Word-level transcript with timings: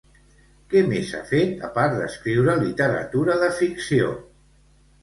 Què 0.73 0.81
més 0.93 1.11
ha 1.17 1.19
fet 1.33 1.61
a 1.67 1.71
part 1.77 1.95
d'escriure 2.01 2.57
literatura 2.65 3.39
de 3.47 3.53
ficció? 3.63 4.15